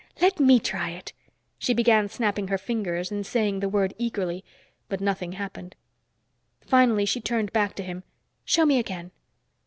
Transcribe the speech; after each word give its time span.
Let 0.19 0.39
me 0.39 0.59
try 0.59 0.89
it." 0.89 1.13
She 1.59 1.75
began 1.75 2.09
snapping 2.09 2.47
her 2.47 2.57
fingers 2.57 3.11
and 3.11 3.23
saying 3.23 3.59
the 3.59 3.69
word 3.69 3.93
eagerly, 3.99 4.43
but 4.89 4.99
nothing 4.99 5.33
happened. 5.33 5.75
Finally 6.61 7.05
she 7.05 7.21
turned 7.21 7.53
back 7.53 7.75
to 7.75 7.83
him. 7.83 8.01
"Show 8.43 8.65
me 8.65 8.79
again." 8.79 9.11